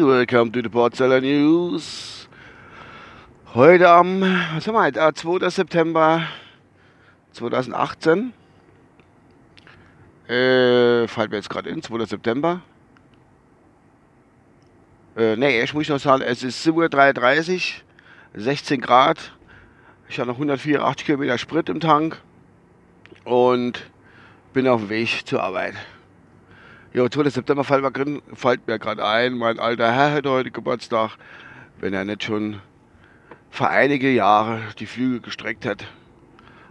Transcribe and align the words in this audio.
Welcome 0.00 0.52
to 0.52 0.62
the 0.62 0.68
Porzeller 0.68 1.20
News. 1.20 2.28
Heute 3.52 3.88
am, 3.88 4.20
was 4.54 4.68
haben 4.68 4.74
wir 4.74 4.82
heute? 4.84 5.12
2. 5.12 5.50
September 5.50 6.22
2018. 7.32 8.32
Äh, 10.28 11.08
fällt 11.08 11.30
mir 11.30 11.38
jetzt 11.38 11.50
gerade 11.50 11.68
in, 11.68 11.82
2. 11.82 12.04
September. 12.04 12.60
Äh, 15.16 15.34
ne, 15.34 15.62
ich 15.62 15.74
muss 15.74 15.88
noch 15.88 15.98
sagen, 15.98 16.22
es 16.22 16.44
ist 16.44 16.64
7.33 16.64 17.54
Uhr, 17.54 18.40
16 18.40 18.80
Grad. 18.80 19.32
Ich 20.08 20.20
habe 20.20 20.28
noch 20.28 20.36
184 20.36 21.04
Kilometer 21.04 21.38
Sprit 21.38 21.68
im 21.70 21.80
Tank 21.80 22.22
und 23.24 23.84
bin 24.52 24.68
auf 24.68 24.82
dem 24.82 24.90
Weg 24.90 25.26
zur 25.26 25.42
Arbeit. 25.42 25.74
Jo, 26.96 27.10
2. 27.10 27.28
September 27.28 27.62
fällt 27.62 27.82
mir, 27.82 28.22
fällt 28.32 28.66
mir 28.66 28.78
gerade 28.78 29.04
ein, 29.04 29.36
mein 29.36 29.58
alter 29.58 29.92
Herr 29.92 30.12
hat 30.12 30.26
heute 30.26 30.50
Geburtstag, 30.50 31.18
wenn 31.78 31.92
er 31.92 32.06
nicht 32.06 32.24
schon 32.24 32.62
vor 33.50 33.68
einige 33.68 34.10
Jahre 34.10 34.62
die 34.78 34.86
Flügel 34.86 35.20
gestreckt 35.20 35.66
hat. 35.66 35.84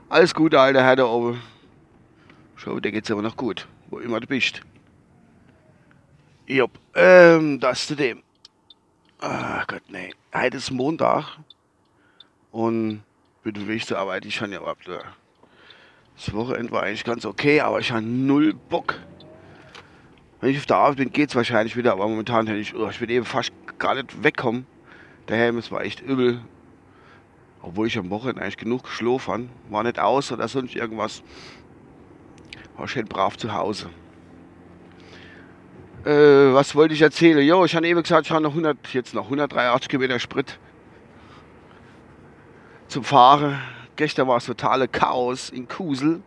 Alles 0.09 0.33
Gute, 0.33 0.59
alter 0.59 0.83
Herr 0.83 0.95
da 0.95 1.05
oben. 1.05 1.43
Schau, 2.55 2.79
dir 2.79 2.91
geht's 2.91 3.11
aber 3.11 3.21
noch 3.21 3.37
gut, 3.37 3.67
wo 3.91 3.99
immer 3.99 4.19
du 4.19 4.25
bist. 4.25 4.61
Jupp, 6.47 6.71
ähm, 6.95 7.59
das 7.59 7.85
zu 7.85 7.95
dem. 7.95 8.23
Ach 9.19 9.67
Gott, 9.67 9.83
nee. 9.89 10.11
Heute 10.33 10.57
ist 10.57 10.71
Montag 10.71 11.37
und 12.51 13.03
auf 13.45 13.51
dem 13.51 13.67
Weg 13.67 13.85
zur 13.85 13.99
Arbeit. 13.99 14.25
Ich 14.25 14.41
habe 14.41 14.51
ja 14.51 14.57
überhaupt, 14.57 14.87
das 14.87 16.33
Wochenende 16.33 16.71
war 16.71 16.81
eigentlich 16.81 17.03
ganz 17.03 17.27
okay, 17.27 17.61
aber 17.61 17.79
ich 17.79 17.91
habe 17.91 18.01
null 18.01 18.55
Bock 18.55 18.95
wenn 20.41 20.49
ich 20.49 20.57
auf 20.57 20.65
der 20.65 20.77
Arbeit 20.77 20.97
bin, 20.97 21.11
geht 21.11 21.29
es 21.29 21.35
wahrscheinlich 21.35 21.75
wieder, 21.77 21.93
aber 21.93 22.07
momentan 22.07 22.47
hätte 22.47 22.59
ich, 22.59 22.75
oh, 22.75 22.89
ich 22.89 22.99
will 23.01 23.09
eben 23.09 23.25
fast 23.25 23.51
gar 23.77 23.95
nicht 23.95 24.23
wegkommen. 24.23 24.65
Der 25.27 25.37
Helm, 25.37 25.59
war 25.71 25.83
echt 25.83 26.01
übel. 26.01 26.41
Obwohl 27.61 27.87
ich 27.87 27.97
am 27.97 28.09
Wochenende 28.11 28.41
eigentlich 28.41 28.57
genug 28.57 28.83
geschlafen 28.83 29.49
war 29.69 29.81
nicht 29.83 29.99
aus 29.99 30.31
oder 30.31 30.47
sonst 30.47 30.75
irgendwas. 30.75 31.23
War 32.77 32.87
schön 32.87 33.05
brav 33.05 33.37
zu 33.37 33.53
Hause. 33.53 33.89
Äh, 36.05 36.53
was 36.53 36.75
wollte 36.75 36.93
ich 36.93 37.01
erzählen? 37.01 37.43
Jo, 37.43 37.65
ich 37.65 37.75
habe 37.75 37.87
eben 37.87 38.03
gesagt, 38.03 38.27
ich 38.27 38.31
habe 38.31 38.43
noch 38.43 38.51
100, 38.51 38.77
jetzt 38.93 39.15
noch 39.15 39.23
183 39.23 39.89
Kilometer 39.89 40.19
Sprit 40.19 40.59
zum 42.87 43.03
Fahren. 43.03 43.59
Gestern 43.95 44.27
war 44.27 44.37
es 44.37 44.45
totale 44.45 44.87
Chaos 44.87 45.49
in 45.49 45.67
Kusel. 45.67 46.21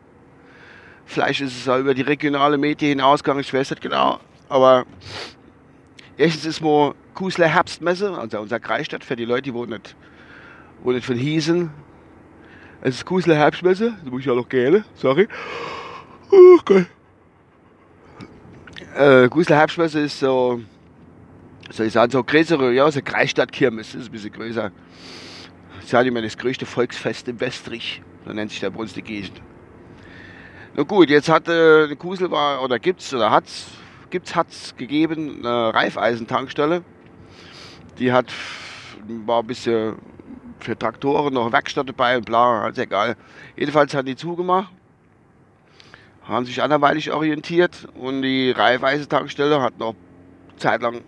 Vielleicht 1.08 1.40
ist 1.40 1.56
es 1.56 1.66
auch 1.66 1.78
über 1.78 1.94
die 1.94 2.02
regionale 2.02 2.58
Medien 2.58 2.90
hinausgegangen, 2.90 3.40
ich 3.40 3.52
weiß 3.52 3.70
nicht 3.70 3.80
genau. 3.80 4.20
Aber 4.50 4.84
erstens 6.18 6.44
ist 6.44 6.60
mal 6.60 6.94
Kusler 7.14 7.48
Herbstmesse, 7.48 8.12
also 8.12 8.38
unser 8.40 8.60
Kreisstadt 8.60 9.02
für 9.02 9.16
die 9.16 9.24
Leute, 9.24 9.44
die 9.44 9.54
wo 9.54 9.64
nicht, 9.64 9.96
wo 10.82 10.92
nicht 10.92 11.06
von 11.06 11.16
hießen. 11.16 11.70
Es 12.82 12.96
ist 12.96 13.06
Kusler 13.06 13.36
Herbstmesse, 13.36 13.94
das 14.04 14.12
muss 14.12 14.20
ich 14.20 14.28
auch 14.28 14.36
noch 14.36 14.50
gerne, 14.50 14.84
sorry. 14.96 15.28
Gott. 16.66 16.84
Äh, 18.94 19.28
Kusler 19.30 19.56
Herbstmesse 19.56 20.00
ist 20.00 20.20
so, 20.20 20.60
soll 21.70 21.86
ich 21.86 21.94
sagen, 21.94 22.12
so 22.12 22.22
größere, 22.22 22.70
ja, 22.74 22.90
so 22.90 23.00
Kreisstadtkirmes, 23.00 23.94
ist 23.94 24.08
ein 24.08 24.12
bisschen 24.12 24.32
größer. 24.32 24.72
Ich 25.80 25.88
sage 25.88 26.08
immer 26.08 26.20
das 26.20 26.36
größte 26.36 26.66
Volksfest 26.66 27.28
im 27.28 27.40
Westrich, 27.40 28.02
so 28.26 28.32
nennt 28.34 28.50
sich 28.50 28.60
der 28.60 28.68
bei 28.68 28.80
uns 28.80 28.92
die 28.92 29.00
Gegend. 29.00 29.40
Na 30.78 30.84
gut, 30.84 31.10
jetzt 31.10 31.28
hat 31.28 31.48
äh, 31.48 31.92
Kusel 31.96 32.30
war 32.30 32.62
oder 32.62 32.78
gibt's 32.78 33.12
oder 33.12 33.32
hat's 33.32 33.66
gibt's 34.10 34.36
hat's 34.36 34.76
gegeben 34.76 35.44
eine 35.44 35.74
Reifeisentankstelle. 35.74 36.84
Die 37.98 38.12
hat 38.12 38.26
war 39.26 39.40
ein 39.40 39.46
bisschen 39.48 39.96
für 40.60 40.78
Traktoren 40.78 41.34
noch 41.34 41.50
Werkstatt 41.50 41.88
dabei 41.88 42.16
und 42.16 42.26
bla, 42.26 42.62
also 42.62 42.80
egal. 42.80 43.16
Jedenfalls 43.56 43.92
hat 43.92 44.06
die 44.06 44.14
zugemacht, 44.14 44.70
haben 46.22 46.46
sich 46.46 46.62
anderweitig 46.62 47.10
orientiert 47.10 47.88
und 47.96 48.22
die 48.22 48.52
Reifeisentankstelle 48.52 49.60
hat 49.60 49.80
noch 49.80 49.96
zeitlang 50.58 51.00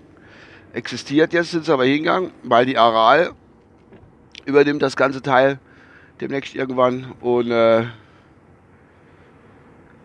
existiert. 0.73 1.33
Jetzt 1.33 1.53
sind 1.53 1.65
sie 1.65 1.73
aber 1.73 1.85
hingegangen, 1.85 2.33
weil 2.43 2.67
die 2.67 2.77
Aral 2.77 3.35
übernimmt 4.47 4.83
das 4.83 4.97
ganze 4.97 5.23
Teil 5.23 5.61
demnächst 6.21 6.57
irgendwann 6.57 7.13
und 7.21 7.53
äh, 7.53 7.87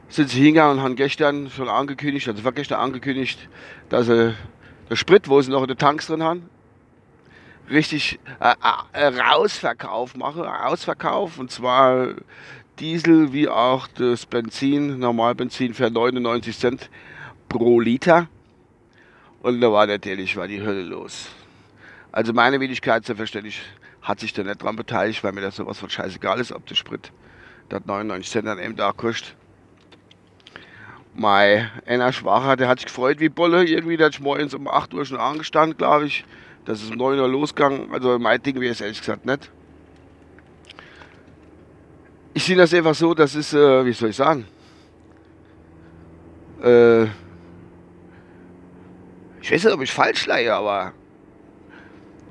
sind 0.09 0.29
sie 0.29 0.43
hingegangen 0.43 0.77
und 0.77 0.83
haben 0.83 0.95
gestern 0.95 1.49
schon 1.49 1.69
angekündigt, 1.69 2.27
also 2.27 2.43
war 2.43 2.51
gestern 2.51 2.79
angekündigt, 2.79 3.49
dass 3.89 4.07
sie 4.07 4.35
der 4.89 4.95
Sprit, 4.95 5.27
wo 5.27 5.41
sie 5.41 5.51
noch 5.51 5.61
in 5.61 5.67
den 5.67 5.77
Tanks 5.77 6.07
drin 6.07 6.23
haben, 6.23 6.49
richtig 7.69 8.19
äh, 8.39 8.55
äh, 8.93 9.05
Rausverkauf 9.07 10.15
machen, 10.15 10.43
Ausverkauf 10.43 11.39
und 11.39 11.51
zwar 11.51 12.09
Diesel 12.79 13.31
wie 13.31 13.47
auch 13.47 13.87
das 13.87 14.25
Benzin, 14.25 14.99
Normalbenzin 14.99 15.73
für 15.73 15.89
99 15.89 16.57
Cent 16.57 16.89
pro 17.47 17.79
Liter. 17.79 18.27
Und 19.41 19.61
da 19.61 19.71
war 19.71 19.87
natürlich 19.87 20.35
war 20.35 20.47
die 20.47 20.61
Hölle 20.61 20.83
los. 20.83 21.29
Also 22.11 22.33
meine 22.33 22.59
Wenigkeit, 22.59 23.05
selbstverständlich, 23.05 23.61
hat 24.01 24.19
sich 24.19 24.33
da 24.33 24.43
nicht 24.43 24.61
dran 24.61 24.75
beteiligt, 24.75 25.23
weil 25.23 25.31
mir 25.31 25.41
das 25.41 25.55
sowas 25.55 25.79
von 25.79 25.89
scheißegal 25.89 26.39
ist, 26.39 26.51
ob 26.51 26.65
der 26.65 26.75
Sprit 26.75 27.11
das 27.69 27.85
99 27.85 28.29
Cent 28.29 28.47
an 28.47 28.59
einem 28.59 28.75
Tag 28.75 28.97
kostet. 28.97 29.35
Mei, 31.17 31.71
einer 31.85 32.11
Schwacher, 32.11 32.57
der 32.57 32.67
hat 32.67 32.79
sich 32.79 32.87
gefreut 32.87 33.21
wie 33.21 33.29
Bolle. 33.29 33.63
Irgendwie, 33.63 33.95
der 33.95 34.07
hat 34.07 34.19
morgens 34.19 34.53
um 34.53 34.67
8 34.67 34.93
Uhr 34.93 35.05
schon 35.05 35.17
angestanden, 35.17 35.77
glaube 35.77 36.07
ich. 36.07 36.25
Das 36.65 36.81
ist 36.81 36.91
um 36.91 36.97
9 36.97 37.17
Uhr 37.19 37.27
losgegangen. 37.29 37.93
Also 37.93 38.19
mein 38.19 38.41
Ding 38.43 38.59
wäre 38.59 38.73
es 38.73 38.81
ehrlich 38.81 38.99
gesagt 38.99 39.25
nicht. 39.25 39.49
Ich 42.33 42.43
sehe 42.43 42.57
das 42.57 42.73
einfach 42.73 42.95
so, 42.95 43.13
das 43.13 43.33
ist, 43.33 43.53
äh, 43.53 43.85
wie 43.85 43.93
soll 43.93 44.09
ich 44.09 44.17
sagen? 44.17 44.45
Äh, 46.61 47.05
ich 49.41 49.51
weiß 49.51 49.63
nicht, 49.63 49.73
ob 49.73 49.81
ich 49.81 49.93
falsch 49.93 50.25
leihe, 50.25 50.53
aber 50.53 50.91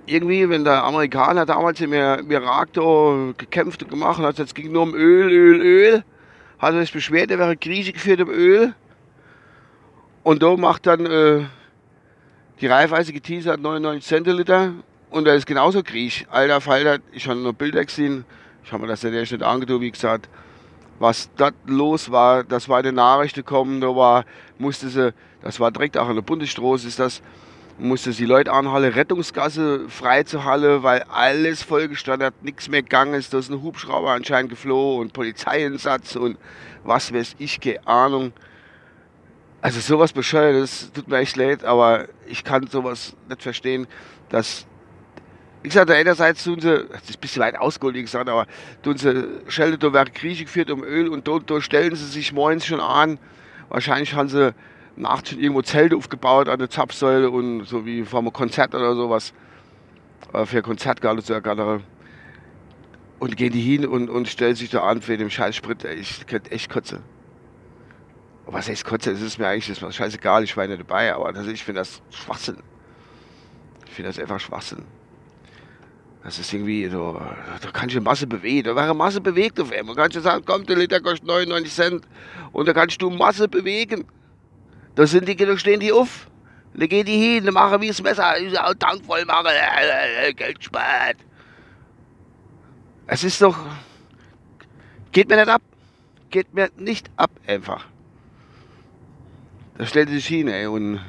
irgendwie, 0.05 0.47
wenn 0.51 0.65
der 0.65 0.84
Amerikaner 0.84 1.47
damals 1.47 1.81
im 1.81 1.95
Irak 1.95 2.75
da 2.75 3.33
gekämpft 3.39 3.83
und 3.83 3.89
gemacht 3.89 4.21
hat, 4.21 4.39
es 4.39 4.53
ging 4.53 4.72
nur 4.72 4.83
um 4.83 4.95
Öl, 4.95 5.31
Öl, 5.31 5.61
Öl 5.62 6.05
hat 6.65 6.75
er 6.75 6.81
sich 6.81 6.93
beschwert, 6.93 7.31
er 7.31 7.39
wäre 7.39 7.57
Krise 7.57 7.93
geführt 7.93 8.21
im 8.21 8.31
Öl. 8.31 8.75
Und 10.23 10.43
da 10.43 10.57
macht 10.57 10.87
dann 10.87 11.05
äh, 11.07 11.45
die 12.61 12.67
Reifeise 12.67 13.13
geteasert 13.13 13.61
99 13.61 14.05
Zentiliter 14.05 14.73
und 15.11 15.29
er 15.29 15.35
ist 15.35 15.47
genauso 15.47 15.83
Griech. 15.83 16.27
Alter 16.31 16.61
Falter, 16.61 16.99
ich 17.13 17.29
habe 17.29 17.39
nur 17.39 17.53
Bilder 17.53 17.85
gesehen, 17.85 18.25
ich 18.65 18.73
habe 18.73 18.83
mir 18.83 18.89
das 18.89 19.03
ja 19.03 19.11
nicht 19.11 19.43
angetan, 19.43 19.81
wie 19.81 19.91
gesagt, 19.91 20.29
was 20.99 21.29
da 21.37 21.51
los 21.67 22.11
war, 22.11 22.45
das 22.45 22.69
war 22.69 22.79
in 22.79 22.87
den 22.87 22.95
Nachrichten 22.95 23.41
gekommen, 23.41 23.81
da 23.81 23.95
war, 23.95 24.25
musste 24.59 24.89
sie, 24.89 25.13
das 25.43 25.61
war 25.61 25.71
direkt 25.71 25.99
auch 25.99 26.09
an 26.09 26.15
der 26.15 26.23
Bundesstraße, 26.23 26.89
ist 26.89 26.99
das, 26.99 27.21
musste 27.79 28.12
sie 28.12 28.25
Leute 28.25 28.53
anhalten, 28.53 28.93
Rettungsgasse 28.93 29.89
frei 29.89 30.23
zu 30.23 30.45
halten, 30.45 30.83
weil 30.83 31.03
alles 31.05 31.62
vollgestanden 31.62 32.27
hat, 32.27 32.43
nichts 32.43 32.69
mehr 32.69 32.83
gegangen 32.83 33.15
ist. 33.15 33.35
Da 33.35 33.39
ist 33.39 33.51
ein 33.51 33.62
Hubschrauber 33.62 34.11
anscheinend 34.11 34.51
geflohen 34.51 35.01
und 35.01 35.12
Polizeieinsatz 35.12 36.17
und 36.17 36.39
was 36.84 37.13
weiß 37.13 37.37
ich, 37.39 37.61
keine 37.61 37.87
Ahnung. 37.87 38.33
Also 39.61 39.81
sowas 39.81 40.13
bescheuertes, 40.13 40.93
tut 40.93 41.09
mir 41.09 41.19
echt 41.19 41.37
leid, 41.37 41.65
aber 41.65 42.07
ich 42.27 42.45
kann 42.45 42.67
sowas 42.67 43.17
nicht 43.29 43.43
verstehen, 43.43 43.87
dass 44.29 44.67
wie 45.63 45.69
gesagt, 45.69 45.91
einerseits 45.91 46.45
tun 46.45 46.61
sie, 46.61 46.87
das 46.93 47.09
ist 47.09 47.17
ein 47.17 47.21
bisschen 47.23 47.43
weit 47.43 47.57
ausgeholt, 47.57 47.95
wie 47.95 48.03
gesagt, 48.03 48.29
aber 48.29 48.47
tun 48.83 48.99
sie, 48.99 49.27
Schelde, 49.49 49.79
da 49.79 49.95
wird 49.95 50.15
Krieg 50.15 50.39
geführt 50.39 50.71
um 50.71 50.84
Öl 50.84 51.09
und 51.09 51.27
da 51.27 51.61
stellen 51.63 51.97
sie 51.97 52.05
sich 52.05 52.34
morgens 52.34 52.67
schon 52.67 52.81
an. 52.81 53.19
Wahrscheinlich 53.71 54.13
haben 54.13 54.29
sie 54.29 54.55
nachts 54.97 55.31
schon 55.31 55.41
irgendwo 55.41 55.63
Zelte 55.63 55.97
aufgebaut 55.97 56.48
an 56.48 56.59
der 56.59 56.71
Zapfsäule 56.71 57.30
und 57.30 57.65
so 57.65 57.84
wie 57.86 58.04
vor 58.04 58.21
einem 58.21 58.33
Konzert 58.33 58.74
oder 58.74 58.95
sowas. 58.95 59.33
Äh, 60.33 60.47
für 60.47 60.63
Konzert 60.63 61.01
gerade 61.01 61.22
zu 61.22 61.33
ergattern. 61.33 61.84
Und 63.19 63.36
gehen 63.36 63.53
die 63.53 63.60
hin 63.60 63.86
und, 63.86 64.10
und 64.10 64.28
stellen 64.28 64.57
sich 64.57 64.71
da 64.71 64.83
an 64.83 65.01
für 65.01 65.16
den 65.16 65.30
scheiß 65.30 65.57
Sprit. 65.57 65.84
Ich 65.84 66.27
könnte 66.27 66.51
echt 66.51 66.71
kotzen. 66.71 67.03
Was 68.47 68.69
heißt 68.69 68.84
kotze? 68.84 69.10
Es 69.10 69.22
ist 69.22 69.39
mir 69.39 69.48
eigentlich 69.48 69.66
das 69.69 69.83
ist 69.83 69.97
scheißegal, 69.97 70.45
ich 70.45 70.54
war 70.57 70.66
nicht 70.66 70.80
dabei, 70.80 71.15
aber 71.15 71.33
das, 71.33 71.47
ich 71.47 71.65
finde 71.65 71.80
das 71.80 72.03
Schwachsinn. 72.10 72.59
Ich 73.86 73.92
finde 73.92 74.10
das 74.10 74.19
einfach 74.19 74.39
Schwachsinn. 74.39 74.84
Das 76.22 76.39
ist 76.39 76.53
irgendwie 76.53 76.86
so, 76.89 77.21
da 77.60 77.71
kann 77.71 77.89
ich 77.89 77.97
eine 77.97 78.04
Masse 78.04 78.27
bewegen. 78.27 78.65
Da 78.65 78.77
wäre 78.77 78.95
Masse 78.95 79.21
bewegt 79.21 79.60
auf 79.60 79.72
einmal. 79.72 79.95
Da 79.95 80.03
kannst 80.03 80.16
du 80.16 80.21
sagen, 80.21 80.42
komm, 80.47 80.65
der 80.66 80.77
Liter 80.77 81.01
kostet 81.01 81.27
99 81.27 81.72
Cent. 81.72 82.09
Und 82.53 82.66
da 82.66 82.72
kannst 82.72 83.01
du 83.01 83.10
Masse 83.10 83.47
bewegen. 83.47 84.07
Da 84.95 85.07
sind 85.07 85.29
die, 85.29 85.37
da 85.37 85.57
stehen 85.59 85.81
die 85.81 85.93
auf. 85.93 86.29
Da 86.75 86.87
gehen 86.87 87.07
die 87.07 87.17
hin, 87.17 87.45
dann 87.45 87.55
machen 87.55 87.81
wie 87.81 87.89
das 87.89 88.03
Messer, 88.03 88.35
Tank 88.79 89.05
voll 89.05 89.25
machen, 89.25 89.47
äh, 89.47 90.29
äh, 90.29 90.33
Geld 90.33 90.63
spart. 90.63 91.17
Es 93.07 93.23
ist 93.23 93.41
doch. 93.41 93.57
Geht 95.13 95.29
mir 95.29 95.37
nicht 95.37 95.49
ab. 95.49 95.63
Geht 96.31 96.53
mir 96.53 96.71
nicht 96.77 97.11
ab, 97.17 97.31
einfach. 97.47 97.87
Da 99.79 99.87
stellte 99.87 100.13
sich 100.13 100.27
hin, 100.27 100.49
ey, 100.49 100.67
und 100.67 101.01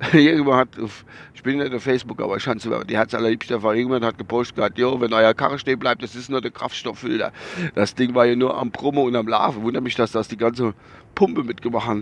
irgendwann 0.12 0.58
hat, 0.58 0.78
auf, 0.78 1.04
ich 1.34 1.42
bin 1.42 1.58
nicht 1.58 1.74
auf 1.74 1.82
Facebook, 1.82 2.20
aber 2.20 2.36
ich 2.36 2.46
habe 2.46 2.84
die 2.86 2.96
hat 2.96 3.08
es 3.08 3.14
allerliebst 3.14 3.50
davon, 3.50 3.76
irgendwann 3.76 4.04
hat 4.04 4.18
gepostet 4.18 4.56
gesagt, 4.56 4.78
jo, 4.78 5.00
wenn 5.00 5.12
euer 5.12 5.34
Karre 5.34 5.58
stehen 5.58 5.78
bleibt, 5.80 6.02
das 6.02 6.14
ist 6.14 6.30
nur 6.30 6.40
der 6.40 6.52
Kraftstofffilter. 6.52 7.32
Das 7.74 7.96
Ding 7.96 8.14
war 8.14 8.26
ja 8.26 8.36
nur 8.36 8.56
am 8.56 8.70
Promo 8.70 9.02
und 9.02 9.16
am 9.16 9.26
Laufen. 9.26 9.62
Wundert 9.62 9.82
mich, 9.82 9.96
dass 9.96 10.12
das 10.12 10.28
die 10.28 10.36
ganze 10.36 10.74
Pumpe 11.16 11.42
mitgemacht 11.42 11.88
hat. 11.88 11.98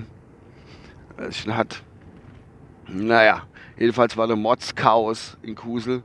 Naja, 2.89 3.43
jedenfalls 3.79 4.17
war 4.17 4.27
der 4.27 4.37
Mods-Chaos 4.37 5.37
in 5.43 5.55
Kusel 5.55 6.03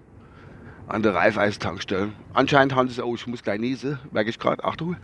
an 0.87 1.03
der 1.03 1.13
Reifeistankstelle. 1.13 2.11
Anscheinend 2.33 2.75
haben 2.75 2.89
sie 2.89 3.03
oh, 3.03 3.15
ich 3.15 3.27
muss 3.27 3.43
gleich 3.43 3.59
niesen, 3.59 3.99
merke 4.11 4.29
ich 4.29 4.39
gerade, 4.39 4.63
Achtung. 4.63 4.95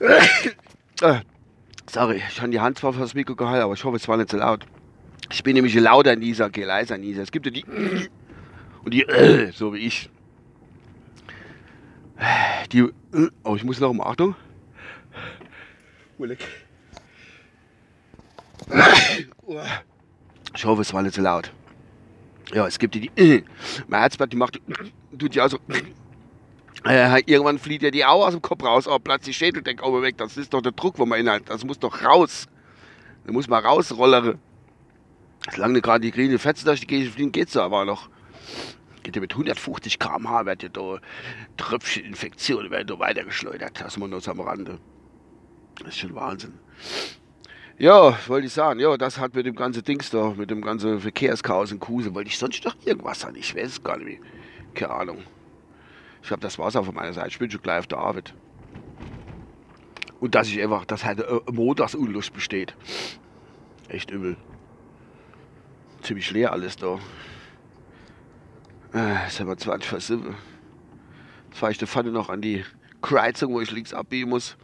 Äh, 0.00 1.20
sorry, 1.90 2.22
ich 2.28 2.40
habe 2.40 2.50
die 2.50 2.60
Hand 2.60 2.78
zwar 2.78 2.92
fürs 2.92 3.14
Mikro 3.14 3.34
gehalten, 3.34 3.64
aber 3.64 3.74
ich 3.74 3.84
hoffe, 3.84 3.96
es 3.96 4.06
war 4.06 4.16
nicht 4.16 4.30
so 4.30 4.36
laut. 4.36 4.66
Ich 5.32 5.42
bin 5.42 5.54
nämlich 5.54 5.74
lauter 5.74 6.14
Nieser, 6.16 6.46
okay, 6.46 6.64
leiser 6.64 6.98
Nieser. 6.98 7.22
Es 7.22 7.32
gibt 7.32 7.46
ja 7.46 7.52
die 7.52 7.64
und 8.84 8.92
die 8.92 9.06
so 9.54 9.72
wie 9.74 9.78
ich. 9.78 10.10
Die, 12.72 12.88
oh, 13.42 13.56
ich 13.56 13.64
muss 13.64 13.80
noch 13.80 13.90
um 13.90 14.00
Achtung. 14.00 14.36
Ich 20.54 20.64
hoffe, 20.64 20.82
es 20.82 20.92
war 20.92 21.02
nicht 21.02 21.14
so 21.14 21.22
laut. 21.22 21.52
Ja, 22.52 22.66
es 22.66 22.78
gibt 22.78 22.94
die, 22.94 23.10
die 23.10 23.44
mein 23.88 24.00
Herzblatt, 24.00 24.32
die 24.32 24.36
macht, 24.36 24.60
tut 25.18 25.34
ja 25.34 25.48
so. 25.48 25.58
Äh, 26.84 27.22
irgendwann 27.26 27.58
flieht 27.58 27.82
ja 27.82 27.90
die 27.90 28.04
Augen 28.04 28.24
aus 28.24 28.32
dem 28.32 28.42
Kopf 28.42 28.62
raus, 28.62 28.86
oh, 28.86 28.98
plötzlich 28.98 29.36
Schädeldecke 29.36 29.82
oben 29.84 30.02
weg. 30.02 30.18
Das 30.18 30.36
ist 30.36 30.52
doch 30.52 30.60
der 30.60 30.72
Druck, 30.72 30.98
wo 30.98 31.06
man 31.06 31.18
inhalt. 31.18 31.48
Das 31.48 31.64
muss 31.64 31.78
doch 31.78 32.04
raus. 32.04 32.46
Da 33.26 33.32
muss 33.32 33.48
man 33.48 33.64
rausrollere. 33.64 34.38
Solange 35.50 35.80
gerade 35.80 36.00
die 36.00 36.10
grüne 36.10 36.38
Fetzen 36.38 36.66
durch 36.66 36.80
die 36.80 36.86
Gegend 36.86 37.12
fliegen, 37.12 37.32
geht's 37.32 37.54
so 37.54 37.62
aber 37.62 37.84
noch. 37.84 38.08
Geht 39.02 39.16
ja 39.16 39.20
mit 39.20 39.32
150 39.32 39.98
km/h, 39.98 40.46
wird 40.46 40.62
ja 40.62 40.68
da 40.68 40.98
Tröpfcheninfektionen 41.56 42.70
werden 42.70 42.86
da 42.86 42.98
weitergeschleudert. 42.98 43.80
Das 43.80 43.98
man 43.98 44.10
nur 44.10 44.26
am 44.26 44.40
Rande. 44.40 44.78
Das 45.78 45.88
ist 45.88 45.98
schon 45.98 46.14
Wahnsinn. 46.14 46.54
Ja, 47.76 48.16
wollte 48.28 48.46
ich 48.46 48.52
sagen, 48.52 48.78
ja, 48.78 48.96
das 48.96 49.18
hat 49.18 49.34
mit 49.34 49.46
dem 49.46 49.56
ganzen 49.56 49.82
Dings 49.82 50.08
da, 50.10 50.32
mit 50.36 50.48
dem 50.48 50.62
ganzen 50.62 51.00
Verkehrschaos 51.00 51.72
in 51.72 51.80
Kuse, 51.80 52.14
wollte 52.14 52.28
ich 52.28 52.38
sonst 52.38 52.64
noch 52.64 52.76
irgendwas 52.84 53.24
an. 53.24 53.34
Ich 53.34 53.54
weiß 53.56 53.66
es 53.66 53.82
gar 53.82 53.96
nicht. 53.98 54.20
Keine 54.74 54.92
Ahnung. 54.92 55.18
Ich 56.22 56.28
glaube, 56.28 56.40
das 56.40 56.58
war 56.58 56.68
es 56.68 56.76
auch 56.76 56.84
von 56.84 56.94
meiner 56.94 57.12
Seite. 57.12 57.28
Ich 57.28 57.38
bin 57.38 57.50
schon 57.50 57.62
gleich 57.62 57.80
auf 57.80 57.86
der 57.88 57.98
Arbeit. 57.98 58.32
Und 60.20 60.36
dass 60.36 60.48
ich 60.48 60.62
einfach, 60.62 60.84
dass 60.84 61.04
halt 61.04 61.20
äh, 61.20 61.40
Montagsunlust 61.50 62.32
besteht. 62.32 62.76
Echt 63.88 64.10
übel. 64.10 64.36
Ziemlich 66.02 66.30
leer 66.30 66.52
alles 66.52 66.76
da. 66.76 66.98
Äh, 68.94 69.26
ist 69.26 69.40
aber 69.40 69.56
20 69.56 69.88
vor 69.88 70.00
7. 70.00 70.34
Jetzt 71.48 71.58
fahre 71.58 71.72
ich 71.72 71.78
der 71.78 71.88
Pfanne 71.88 72.12
noch 72.12 72.28
an 72.28 72.40
die 72.40 72.64
Kreuzung, 73.02 73.52
wo 73.52 73.60
ich 73.60 73.70
links 73.72 73.92
abbiegen 73.92 74.30
muss. 74.30 74.56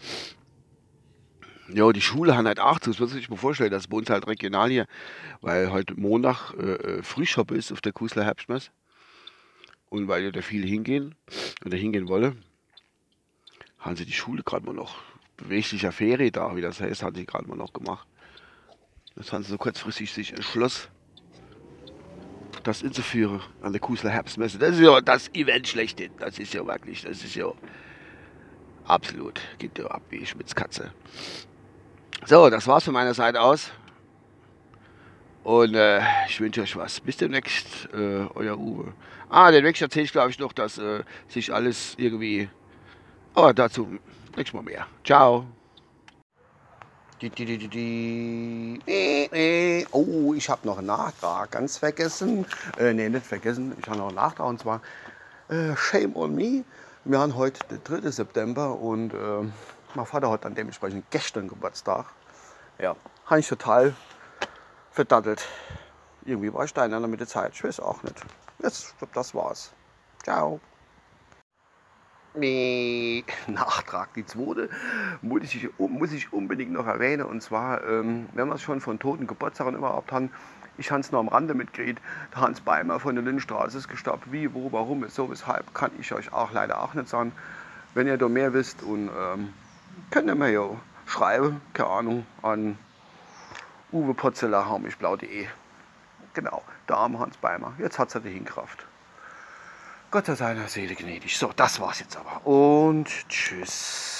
Ja, 1.72 1.92
die 1.92 2.00
Schule 2.00 2.36
hat 2.36 2.46
halt 2.46 2.60
auch 2.60 2.80
zu. 2.80 2.90
Das 2.90 2.98
muss 2.98 3.12
sich 3.12 3.28
mal 3.28 3.36
vorstellen, 3.36 3.70
das 3.70 3.84
ist 3.84 3.88
bei 3.88 3.96
uns 3.96 4.10
halt 4.10 4.26
regional 4.26 4.70
hier, 4.70 4.86
weil 5.40 5.70
heute 5.70 5.94
Montag 5.94 6.52
äh, 6.58 6.72
äh 6.72 7.02
Frühshop 7.02 7.50
ist 7.52 7.70
auf 7.70 7.80
der 7.80 7.92
Kusler 7.92 8.24
Herbstmesse. 8.24 8.70
Und 9.88 10.08
weil 10.08 10.32
da 10.32 10.40
viele 10.42 10.66
hingehen 10.66 11.14
oder 11.64 11.76
hingehen 11.76 12.08
wollen, 12.08 12.42
haben 13.78 13.96
sie 13.96 14.04
die 14.04 14.12
Schule 14.12 14.42
gerade 14.42 14.64
mal 14.64 14.74
noch 14.74 14.96
beweglicher 15.36 15.92
Ferie 15.92 16.30
da, 16.30 16.54
wie 16.54 16.60
das 16.60 16.80
heißt, 16.80 17.02
haben 17.02 17.16
sie 17.16 17.26
gerade 17.26 17.48
mal 17.48 17.56
noch 17.56 17.72
gemacht. 17.72 18.06
Das 19.16 19.32
haben 19.32 19.42
sie 19.42 19.50
so 19.50 19.58
kurzfristig 19.58 20.12
sich 20.12 20.32
entschlossen, 20.32 20.88
das 22.62 22.82
inzuführen 22.82 23.40
an 23.62 23.72
der 23.72 23.80
Kusler 23.80 24.10
Herbstmesse. 24.10 24.58
Das 24.58 24.74
ist 24.74 24.80
ja 24.80 25.00
das 25.00 25.28
Event 25.34 25.66
schlechthin. 25.66 26.12
Das 26.18 26.38
ist 26.38 26.54
ja 26.54 26.66
wirklich, 26.66 27.02
das 27.02 27.24
ist 27.24 27.34
ja 27.34 27.52
absolut, 28.84 29.40
geht 29.58 29.78
ja 29.78 29.86
ab 29.86 30.02
wie 30.10 30.24
Schmitzkatze. 30.24 30.92
So, 32.26 32.50
das 32.50 32.66
war's 32.66 32.84
von 32.84 32.92
meiner 32.92 33.14
Seite 33.14 33.40
aus. 33.40 33.70
Und 35.42 35.74
äh, 35.74 36.00
ich 36.28 36.38
wünsche 36.40 36.60
euch 36.60 36.76
was. 36.76 37.00
Bis 37.00 37.16
demnächst, 37.16 37.88
äh, 37.94 38.26
euer 38.34 38.58
Uwe. 38.58 38.92
Ah, 39.30 39.50
Weg 39.50 39.80
erzähle 39.80 40.04
ich, 40.04 40.12
glaube 40.12 40.30
ich, 40.30 40.38
noch, 40.38 40.52
dass 40.52 40.76
äh, 40.76 41.02
sich 41.28 41.52
alles 41.52 41.94
irgendwie. 41.96 42.50
Aber 43.34 43.54
dazu 43.54 43.98
nächstes 44.36 44.52
Mal 44.52 44.62
mehr. 44.62 44.86
Ciao. 45.04 45.46
Oh, 49.92 50.34
ich 50.34 50.48
habe 50.48 50.66
noch 50.66 50.78
einen 50.78 50.86
Nachtrag 50.86 51.50
ganz 51.50 51.78
vergessen. 51.78 52.46
Äh, 52.78 52.92
nee, 52.92 53.08
nicht 53.08 53.26
vergessen. 53.26 53.74
Ich 53.80 53.86
habe 53.88 53.98
noch 53.98 54.08
einen 54.08 54.16
Nachtrag 54.16 54.46
und 54.46 54.60
zwar 54.60 54.82
äh, 55.48 55.74
Shame 55.74 56.14
on 56.16 56.34
Me. 56.34 56.64
Wir 57.04 57.18
haben 57.18 57.34
heute 57.34 57.60
den 57.68 57.82
3. 57.82 58.10
September 58.10 58.78
und 58.78 59.14
äh, 59.14 59.48
mein 59.94 60.06
Vater 60.06 60.30
hat 60.30 60.44
dann 60.44 60.54
dementsprechend 60.54 61.10
gestern 61.10 61.48
Geburtstag. 61.48 62.06
Ja, 62.78 62.96
habe 63.26 63.40
ich 63.40 63.48
total 63.48 63.94
verdattelt. 64.90 65.46
Irgendwie 66.24 66.52
war 66.52 66.64
ich 66.64 66.74
da 66.74 66.84
in 66.84 67.10
mit 67.10 67.20
der 67.20 67.26
Zeit. 67.26 67.52
Ich 67.54 67.64
weiß 67.64 67.80
auch 67.80 68.02
nicht. 68.02 68.16
Jetzt, 68.62 68.94
das 69.14 69.34
war's. 69.34 69.72
Ciao. 70.22 70.60
Nee, 72.34 73.24
Nachtrag, 73.48 74.14
die 74.14 74.24
zweite 74.24 74.68
muss 75.20 75.42
ich, 75.42 75.68
muss 75.78 76.12
ich 76.12 76.32
unbedingt 76.32 76.72
noch 76.72 76.86
erwähnen. 76.86 77.24
Und 77.24 77.42
zwar, 77.42 77.82
ähm, 77.84 78.28
wenn 78.34 78.48
wir 78.48 78.54
es 78.54 78.62
schon 78.62 78.80
von 78.80 78.98
toten 78.98 79.26
Geburtstagen 79.26 79.74
überhaupt 79.74 80.12
haben, 80.12 80.30
ich 80.78 80.90
habe 80.90 81.00
es 81.00 81.10
nur 81.10 81.20
am 81.20 81.28
Rande 81.28 81.54
mitgekriegt, 81.54 82.00
der 82.32 82.40
Hans 82.40 82.60
Beimer 82.60 83.00
von 83.00 83.14
der 83.14 83.24
Lindenstraße 83.24 83.76
ist 83.76 83.88
gestorben. 83.88 84.22
Wie, 84.30 84.54
wo, 84.54 84.72
warum, 84.72 85.06
so, 85.08 85.30
weshalb, 85.30 85.74
kann 85.74 85.90
ich 85.98 86.12
euch 86.12 86.32
auch 86.32 86.52
leider 86.52 86.80
auch 86.82 86.94
nicht 86.94 87.08
sagen. 87.08 87.32
Wenn 87.94 88.06
ihr 88.06 88.16
da 88.16 88.28
mehr 88.28 88.52
wisst 88.52 88.82
und 88.82 89.10
ähm, 89.18 89.52
könnt 90.10 90.28
ihr 90.28 90.34
mir 90.34 90.50
ja 90.50 90.68
schreiben, 91.06 91.60
keine 91.72 91.88
Ahnung, 91.90 92.26
an 92.42 92.78
uwepotzeler.blau.de. 93.92 95.46
Genau, 96.34 96.62
der 96.88 96.96
arme 96.96 97.18
Hans 97.18 97.36
Beimer. 97.36 97.72
Jetzt 97.78 97.98
hat 97.98 98.14
er 98.14 98.20
die 98.20 98.30
Hinkraft. 98.30 98.86
Gott 100.10 100.26
sei 100.26 100.34
seiner 100.34 100.68
Seele 100.68 100.94
gnädig. 100.94 101.36
So, 101.38 101.52
das 101.54 101.80
war's 101.80 102.00
jetzt 102.00 102.16
aber. 102.16 102.46
Und 102.46 103.08
tschüss. 103.28 104.19